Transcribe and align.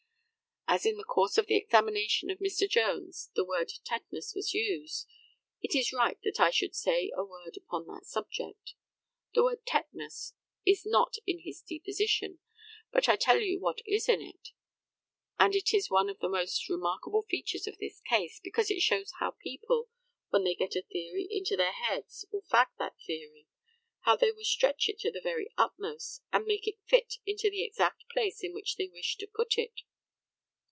As 0.73 0.85
in 0.85 0.95
the 0.95 1.03
course 1.03 1.37
of 1.37 1.47
the 1.47 1.57
examination 1.57 2.29
of 2.29 2.37
Mr. 2.39 2.65
Jones 2.67 3.29
the 3.35 3.43
word 3.43 3.73
"tetanus" 3.83 4.33
was 4.33 4.53
used, 4.53 5.05
it 5.61 5.75
is 5.75 5.91
right 5.91 6.17
that 6.23 6.39
I 6.39 6.49
should 6.49 6.73
say 6.73 7.11
a 7.13 7.25
word 7.25 7.57
upon 7.57 7.87
that 7.87 8.05
subject. 8.05 8.75
The 9.33 9.43
word 9.43 9.65
"tetanus" 9.65 10.33
is 10.65 10.85
not 10.85 11.17
in 11.27 11.39
his 11.41 11.61
deposition; 11.61 12.39
but 12.89 13.09
I 13.09 13.17
tell 13.17 13.41
you 13.41 13.59
what 13.59 13.81
is 13.85 14.07
in 14.07 14.21
it, 14.21 14.51
and 15.37 15.55
it 15.57 15.73
is 15.73 15.89
one 15.89 16.09
of 16.09 16.19
the 16.19 16.29
most 16.29 16.69
remarkable 16.69 17.23
features 17.23 17.67
in 17.67 17.75
this 17.81 17.99
case, 17.99 18.39
because 18.41 18.71
it 18.71 18.79
shows 18.79 19.11
how 19.19 19.31
people, 19.43 19.89
when 20.29 20.45
they 20.45 20.55
get 20.55 20.75
a 20.77 20.83
theory 20.89 21.27
into 21.29 21.57
their 21.57 21.73
heads, 21.73 22.25
will 22.31 22.43
fag 22.43 22.67
that 22.79 22.95
theory, 23.05 23.45
how 24.05 24.15
they 24.15 24.31
will 24.31 24.45
stretch 24.45 24.87
it 24.87 24.99
to 24.99 25.11
the 25.11 25.19
very 25.21 25.51
utmost, 25.57 26.23
and 26.31 26.45
make 26.45 26.65
it 26.65 26.79
fit 26.87 27.15
into 27.25 27.49
the 27.49 27.61
exact 27.65 28.05
place 28.09 28.41
in 28.41 28.53
which 28.53 28.77
they 28.77 28.87
wish 28.87 29.17
to 29.17 29.27
put 29.27 29.57
it. 29.57 29.81